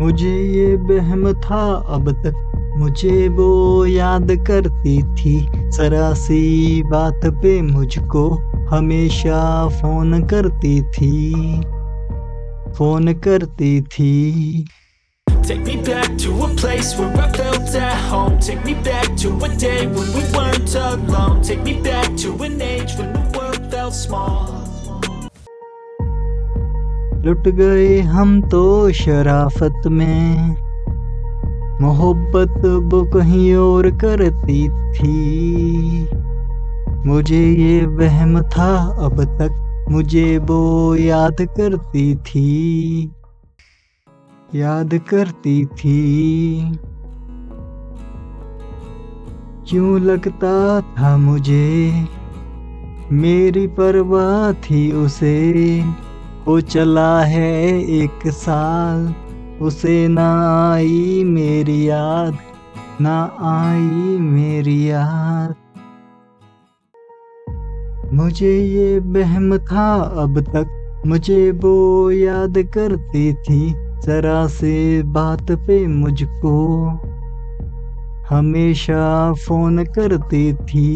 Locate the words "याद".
3.86-4.30, 40.94-41.36, 44.54-45.00, 61.88-62.38, 64.90-65.54, 72.10-72.54